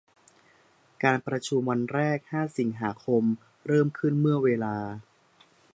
[1.03, 3.23] การประชุมวันแรก ห้า สิงหาคม
[3.67, 4.75] เริ่มขึ้นเมื่อเวลา